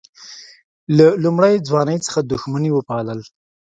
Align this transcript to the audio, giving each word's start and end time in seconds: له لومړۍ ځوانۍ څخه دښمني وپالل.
له 0.97 1.07
لومړۍ 1.23 1.53
ځوانۍ 1.67 1.97
څخه 2.05 2.19
دښمني 2.31 2.71
وپالل. 2.73 3.19